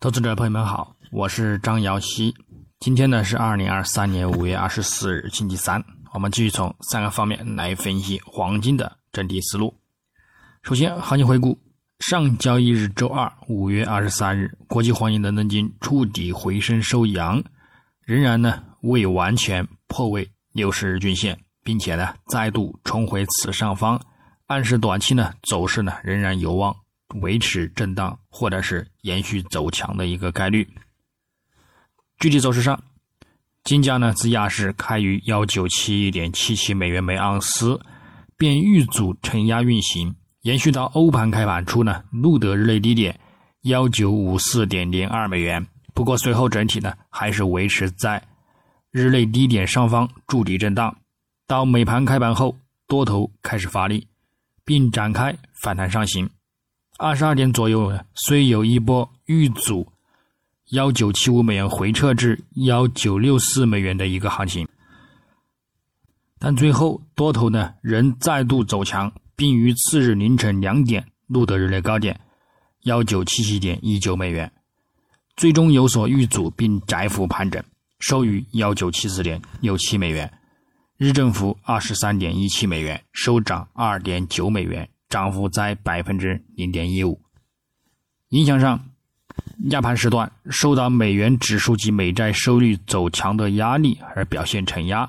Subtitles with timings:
[0.00, 2.32] 投资者朋友们好，我是张瑶希。
[2.78, 5.84] 今天呢是二零二三年五月二十四日，星期三。
[6.14, 9.74] 我们继续从三个方面来分析黄金的整体思路。
[10.62, 11.58] 首先，行情回顾：
[11.98, 17.42] 上交易日周二五月二十三日，国际黄金的能金触底回升收阳，
[18.04, 24.00] 仍然呢未完全破位六十日均线，并且呢再度重回此上方，
[24.46, 26.76] 暗示短期呢走势呢仍然有望。
[27.16, 30.68] 维持震荡或者是延续走强的一个概率。
[32.18, 32.82] 具体走势上，
[33.64, 37.80] 金价呢自亚市开于幺九七一点七七美元每盎司，
[38.36, 43.18] 便遇阻承压运行，延续到欧盘开盘处呢，录得日内低点
[43.62, 45.66] 幺九五四点零二美元。
[45.94, 48.22] 不过随后整体呢还是维持在
[48.90, 50.96] 日内低点上方筑底震荡，
[51.46, 52.56] 到美盘开盘后
[52.86, 54.06] 多头开始发力，
[54.64, 56.28] 并展开反弹上行。
[57.00, 59.86] 二十二点左右，虽有一波遇阻
[60.70, 64.66] 幺九七五美元回撤至幺九六四美元的一个行情，
[66.40, 72.18] 但最后多头呢仍再度走强，并于次日凌晨两点录得日内高点
[72.82, 74.50] 幺九七七点一九美元，
[75.36, 77.62] 最终有所遇阻并窄幅盘整，
[78.00, 80.28] 收于幺九七四点六七美元，
[80.96, 84.90] 日振幅二十三点一七美元，收涨二点九美元。
[85.08, 87.20] 涨幅在百分之零点一五。
[88.30, 88.78] 影响上，
[89.70, 95.08] 亚盘时段受到美元指数及美债收益率走强的压力而表现承压，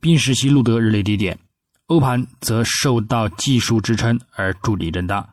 [0.00, 1.36] 并使其录得日内低点；
[1.86, 5.28] 欧盘则受到技术支撑而筑底震荡。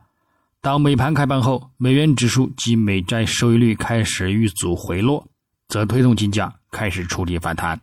[0.61, 5.27] 到美盘开盘后，美元指数及美债收益率开始遇阻回落，
[5.67, 7.79] 则推动金价开始触底反弹。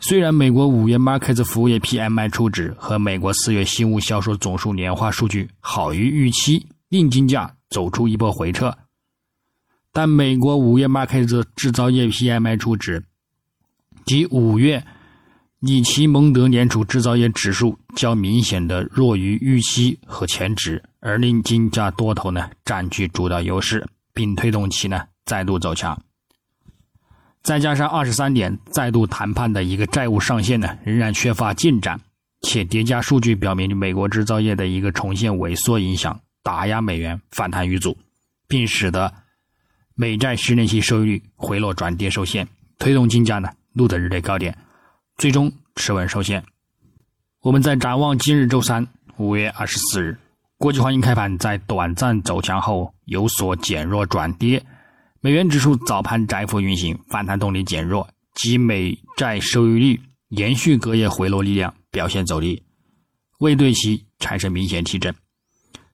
[0.00, 8.72] 虽然美国五月 Markets 服务业 PMI 初值和美国四月新屋销售总数年化数据好于预期，令金价走出一波回撤，
[9.92, 13.04] 但美国五月 Markets 制造业 PMI 初值
[14.06, 14.84] 及五月
[15.58, 23.84] 里奇蒙德联储制造业指数较明显的弱于预期和前值，而令金价多头呢占据主导优势，
[24.14, 26.00] 并推动其呢再度走强。
[27.48, 31.98] 再加上二十三点再度谈判的一个债务上限呢，仍然缺乏进展，
[32.42, 37.96] 且叠加数据表明美国制造业的一个重现萎缩影响，打压美元反弹遇阻，
[38.46, 39.10] 并使得
[39.94, 42.46] 美债十年期收益率回落转跌受限，
[42.78, 44.54] 推动金价呢录得日内高点，
[45.16, 46.44] 最终持稳受限。
[47.40, 48.86] 我们在展望今日周三
[49.16, 50.18] 五月二十四日，
[50.58, 54.62] 国际黄金开盘在短暂走强后有所减弱转跌。
[55.20, 62.62] 美元指数早盘窄幅运行，反弹动力减弱，及美债收益率延续隔夜回落力量表现走低，
[63.40, 65.12] 未对其产生明显提振。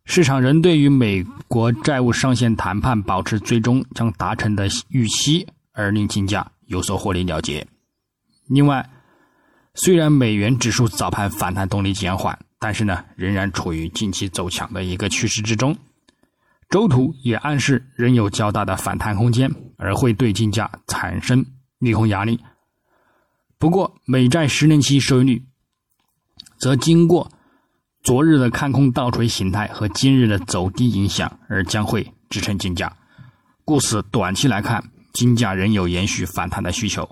[0.05, 7.67] 市场仍对于美国债务上限谈判保持最终将达成的预期，而令金价有所获利了结。
[8.49, 8.87] 另外，
[9.73, 15.75] 虽然美元指数早盘反弹动力减缓，但是呢，仍然处于近期走强的一个趋势之中。
[16.75, 21.47] 周图也暗示仍有较大的反弹空间，而会对金价产生
[21.79, 22.41] 利空压力。
[23.59, 25.45] 不过，美债十年期收益率
[26.59, 27.31] 则经过
[28.03, 32.93] 昨日的看空倒锤形态和今日的走低影响，而将会支撑金价。
[33.65, 34.83] 故此，短期来看，
[35.13, 37.09] 金价仍有延续反弹的需求。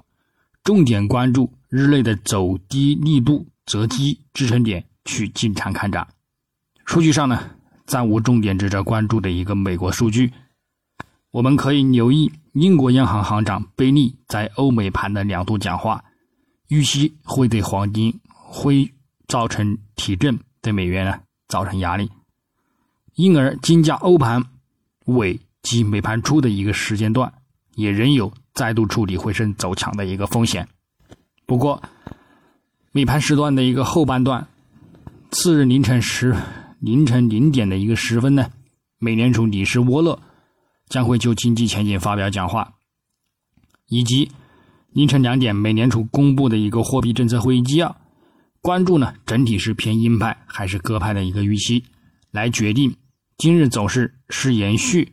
[0.64, 6.08] 重点关注日内的走低力度，择机支撑点去进场看涨。
[6.84, 7.50] 数据上呢？
[7.92, 10.32] 暂无重点值得关注的一个美国数据，
[11.30, 16.02] 我们可以留意英国央行行长贝利在欧美盘的两度讲话，
[16.68, 18.90] 预期会对黄金会
[19.28, 22.10] 造成提振，对美元呢造成压力，
[23.14, 24.42] 因而金价欧盘
[25.04, 27.30] 尾及美盘初的一个时间段，
[27.74, 30.66] 也仍有再度触底回升走强的一个风险。
[31.44, 31.82] 不过，
[32.92, 34.48] 美盘时段的一个后半段，
[35.30, 36.34] 次日凌晨时。
[36.82, 38.50] 凌晨零点的一个时分呢，
[38.98, 40.20] 美联储理事沃勒
[40.88, 42.74] 将会就经济前景发表讲话，
[43.86, 44.28] 以及
[44.90, 47.96] 凌晨两点美联储公布的一个货币政策会议纪要，
[48.60, 51.84] 关注呢整体是偏鹰派还是鸽派的一个预期，
[52.32, 52.92] 来决定
[53.38, 55.12] 今日走势是延续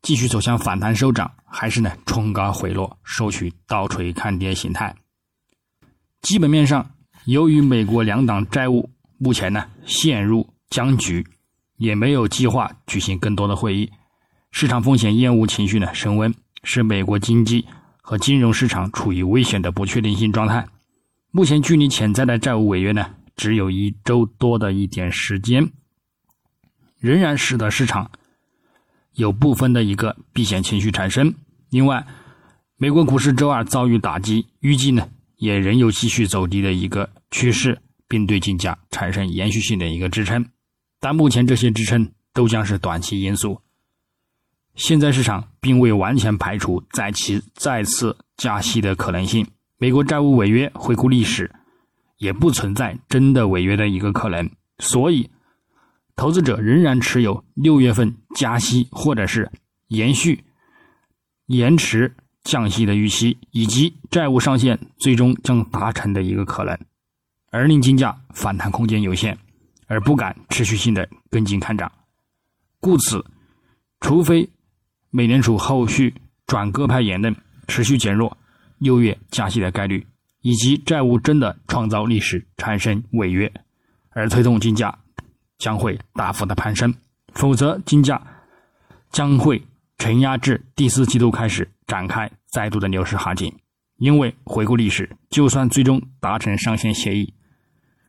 [0.00, 4.96] 继续走向反弹收涨，还是呢冲高回落收取倒锤看跌形态。
[6.22, 6.92] 基本面上，
[7.26, 8.88] 由于美国两党债务
[9.18, 10.53] 目前呢陷入。
[10.70, 11.26] 僵局，
[11.76, 13.90] 也没有计划举行更多的会议，
[14.50, 17.64] 市场风险厌恶情绪呢升温，使美国经济
[18.00, 20.66] 和金融市场处于危险的不确定性状态。
[21.30, 25.68] 目前距离潜在的债务违约呢只有一周多的一点时间，
[26.98, 28.10] 仍然使得市场
[29.14, 31.34] 有部分的一个避险情绪产生。
[31.70, 32.06] 另外，
[32.76, 40.44] 美国股市周二遭遇打击，预计呢也仍有继续走低的一个趋势，并对金价产生延续性的一个支撑。
[41.04, 43.60] 但目前这些支撑都将是短期因素。
[44.74, 49.46] 现在市场并未完全排除再其再次加息的可能性。
[49.76, 51.54] 美国债务违约，回顾历史，
[52.16, 54.50] 也不存在真的违约的一个可能。
[54.78, 55.28] 所以，
[56.16, 59.52] 投资者仍然持有六月份加息或者是
[59.88, 60.42] 延续、
[61.48, 66.78] 延迟降息的预期，以及债务上限最终将达成的一个可能，
[67.50, 69.36] 而令金价反弹空间有限，
[69.86, 71.90] 而不敢持续性的跟进看涨。
[72.80, 73.24] 故此，
[74.00, 74.48] 除非
[75.10, 76.14] 美联储后续
[76.46, 77.34] 转鸽派言论
[77.66, 78.36] 持续减弱
[78.78, 80.06] 六月加息的概率，
[80.40, 83.50] 以及债务真的创造历史产生违约，
[84.10, 84.98] 而推动金价
[85.58, 86.94] 将会大幅的攀升，
[87.32, 88.20] 否则金价
[89.10, 89.62] 将会
[89.98, 93.54] 承压至第四季度开始展开再度的牛市行情。
[93.96, 97.32] 因为回顾历史，就算最终达成上限协议，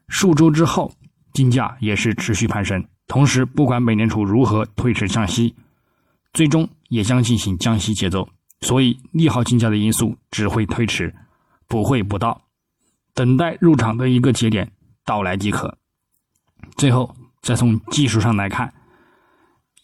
[0.08, 0.92] 数周之后
[1.36, 2.84] 金价也是持续攀升。
[3.06, 5.54] 同时，不管美联储如何推迟降息，
[6.34, 6.68] 最终。
[6.90, 8.30] 也将进行降息节奏，
[8.62, 11.14] 所以利好金价的因素只会推迟，
[11.68, 12.40] 不会不到，
[13.16, 14.72] 等待入场的一个节点
[15.04, 15.80] 到来即可。
[16.78, 18.72] 最后，再从技术上来看，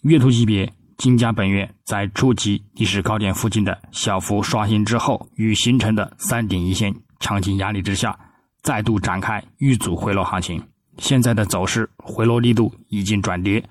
[0.04, 8.18] 月图级别金价本月在触及历史高点附近的小幅刷新之后，与形成的三点一线强劲压力之下，
[8.62, 10.64] 再度展开遇阻回落行情。
[11.02, 13.62] 现在的走势回落力度已经转跌。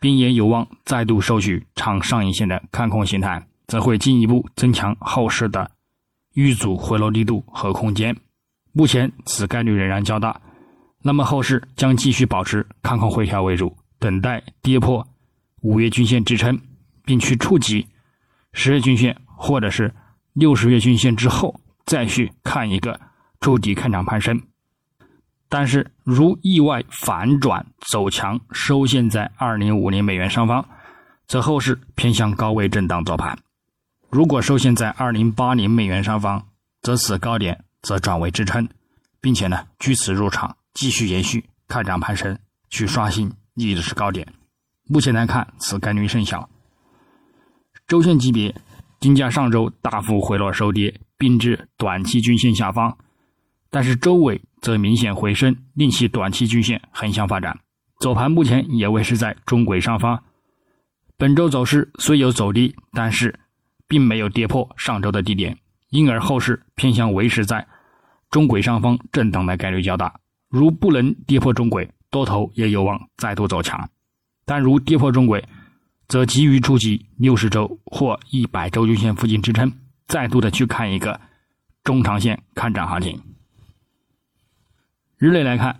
[0.00, 5.70] 并也有望再度收取长上影线的看空形态，则会进一步增强后市的
[6.34, 8.14] 遇阻回落力度和空间。
[8.72, 10.38] 目前此概率仍然较大，
[11.00, 15.08] 那么后市将继续保持看空回调为主，等待跌破
[15.62, 16.60] 五月均线支撑，
[17.06, 17.86] 并去触及
[18.52, 19.90] 十日均线或者是
[20.34, 23.00] 六十月均线之后，再去看一个
[23.40, 24.38] 筑底看涨攀升。
[25.56, 30.66] 但是，如意外反转走强，收线在二零五零美元上方，
[31.28, 33.36] 则后市偏向高位震荡走盘；
[34.10, 36.44] 如果收线在二零八零美元上方，
[36.82, 38.68] 则此高点则转为支撑，
[39.20, 42.36] 并且呢，据此入场继续延续看涨攀升，
[42.68, 44.26] 去刷新历史高点。
[44.88, 46.50] 目前来看，此概率甚小。
[47.86, 48.52] 周线级别，
[48.98, 52.98] 金价上周大幅回落收跌，并至短期均线下方。
[53.74, 57.58] 但是周尾则明显回升，令其短期均线横向发展。
[57.98, 60.22] 走盘目前也维持在中轨上方。
[61.16, 63.36] 本周走势虽有走低，但是
[63.88, 65.58] 并没有跌破上周的低点，
[65.90, 67.66] 因而后市偏向维持在
[68.30, 70.20] 中轨上方震荡的概率较大。
[70.48, 73.90] 如不能跌破中轨，多头也有望再度走强。
[74.44, 75.44] 但如跌破中轨，
[76.06, 79.72] 则急于触及六十周或一百周均线附近支撑，
[80.06, 81.20] 再度的去看一个
[81.82, 83.20] 中长线看涨行情。
[85.24, 85.74] 日内来看，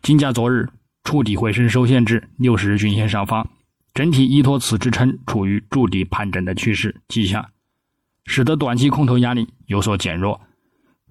[0.00, 0.66] 金价昨日
[1.04, 3.46] 触底回升，收线至六十日均线上方，
[3.92, 7.50] 整体依托此支撑，处于筑底盘整的趋势迹象，
[8.24, 10.40] 使得短期空头压力有所减弱。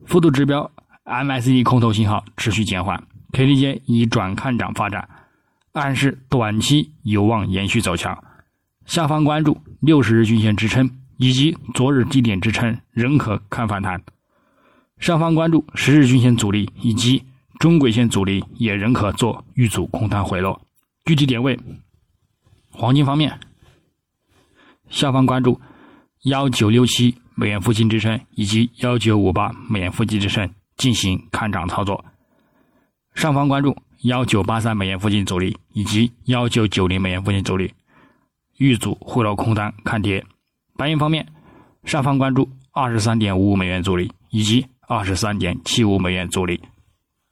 [0.07, 0.71] 幅度指标
[1.05, 5.07] MACD 空头信号持续减缓，K D J 已转看涨发展，
[5.73, 8.23] 暗示短期有望延续走强。
[8.87, 14.01] 下方关注六十日均线支撑以及昨日低点支撑，仍可看反弹。
[15.00, 17.24] 上方关注十日均线阻力以及
[17.58, 20.62] 中轨线阻力，也仍可做遇阻空单回落。
[21.06, 21.58] 具体点位，
[22.70, 23.39] 黄金方面，
[24.89, 25.60] 下方关注
[26.24, 32.03] 幺九六七美元附近支撑以及幺九五八美元附近支撑，进行看涨操作。
[33.15, 37.74] 上方关注幺九八三美元附近阻力以及幺九九零美元附近阻力，
[38.58, 40.25] 遇阻回落空单看跌。
[40.75, 41.25] 白银方面，
[41.86, 44.65] 上方关注二十三点五五美元阻力以及。
[44.91, 46.60] 二十三点七五美元阻力，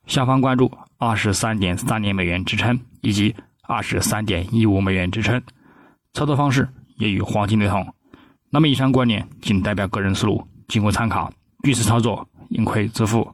[0.05, 5.41] 下方关注二十三点三零美元支撑以及二十三点一五美元支撑，
[6.13, 7.95] 操作方式也与黄金雷同。
[8.51, 11.33] 那么以上观点仅代表个人思路，仅供参考，
[11.63, 13.27] 据此操作盈亏自负。